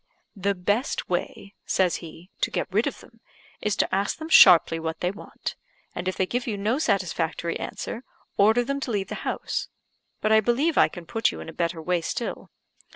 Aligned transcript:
"The 0.35 0.55
best 0.55 1.11
way," 1.11 1.53
says 1.63 1.97
he, 1.97 2.31
"to 2.41 2.49
get 2.49 2.73
rid 2.73 2.87
of 2.87 3.01
them, 3.01 3.19
is 3.61 3.75
to 3.75 3.93
ask 3.93 4.17
them 4.17 4.29
sharply 4.29 4.79
what 4.79 4.99
they 4.99 5.11
want; 5.11 5.55
and 5.93 6.07
if 6.07 6.17
they 6.17 6.25
give 6.25 6.47
you 6.47 6.57
no 6.57 6.79
satisfactory 6.79 7.59
answer, 7.59 8.03
order 8.35 8.63
them 8.63 8.79
to 8.79 8.89
leave 8.91 9.09
the 9.09 9.13
house; 9.21 9.67
but 10.19 10.31
I 10.31 10.39
believe 10.39 10.75
I 10.75 10.87
can 10.87 11.05
put 11.05 11.29
you 11.31 11.39
in 11.39 11.49
a 11.49 11.53
better 11.53 11.79
way 11.79 12.01
still. 12.01 12.49